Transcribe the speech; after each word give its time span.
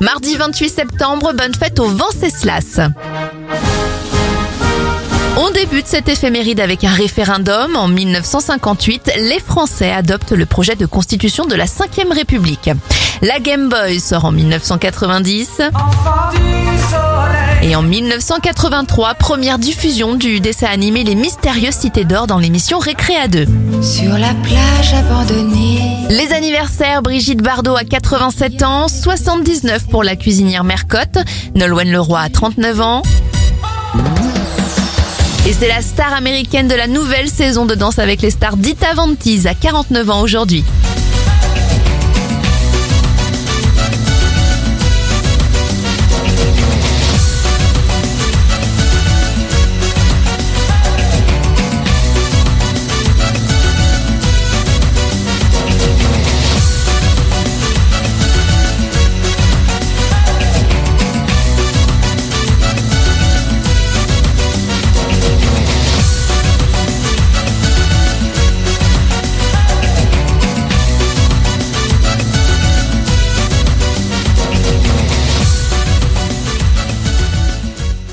Mardi 0.00 0.36
28 0.36 0.68
septembre, 0.68 1.32
bonne 1.34 1.54
fête 1.54 1.78
au 1.78 1.88
Venceslas. 1.88 2.80
On 5.36 5.50
débute 5.50 5.86
cette 5.86 6.08
éphéméride 6.08 6.60
avec 6.60 6.84
un 6.84 6.92
référendum. 6.92 7.76
En 7.76 7.88
1958, 7.88 9.12
les 9.16 9.40
Français 9.40 9.90
adoptent 9.90 10.32
le 10.32 10.46
projet 10.46 10.76
de 10.76 10.86
constitution 10.86 11.46
de 11.46 11.54
la 11.54 11.66
5ème 11.66 12.12
République. 12.12 12.70
La 13.22 13.40
Game 13.40 13.68
Boy 13.68 13.98
sort 14.00 14.26
en 14.26 14.32
1990. 14.32 15.60
Et 17.66 17.74
en 17.76 17.82
1983, 17.82 19.14
première 19.14 19.58
diffusion 19.58 20.16
du 20.16 20.38
dessin 20.38 20.66
animé 20.66 21.02
Les 21.02 21.14
Mystérieuses 21.14 21.72
Cités 21.72 22.04
d'Or 22.04 22.26
dans 22.26 22.38
l'émission 22.38 22.78
Récréa 22.78 23.26
2. 23.26 23.46
Sur 23.80 24.18
la 24.18 24.34
plage 24.34 24.92
abandonnée. 24.92 25.80
Les 26.10 26.34
anniversaires, 26.34 27.00
Brigitte 27.00 27.40
Bardot 27.40 27.74
à 27.74 27.84
87 27.84 28.62
ans, 28.64 28.86
79 28.86 29.86
pour 29.88 30.04
la 30.04 30.14
cuisinière 30.14 30.62
Mercotte, 30.62 31.16
Nolwenn 31.54 31.90
Leroy 31.90 32.20
à 32.20 32.28
39 32.28 32.80
ans. 32.82 33.02
Et 35.48 35.54
c'est 35.54 35.68
la 35.68 35.80
star 35.80 36.12
américaine 36.12 36.68
de 36.68 36.74
la 36.74 36.86
nouvelle 36.86 37.30
saison 37.30 37.64
de 37.64 37.74
Danse 37.74 37.98
avec 37.98 38.20
les 38.20 38.30
stars 38.30 38.58
Dita 38.58 38.92
Vantise 38.92 39.46
à 39.46 39.54
49 39.54 40.10
ans 40.10 40.20
aujourd'hui. 40.20 40.64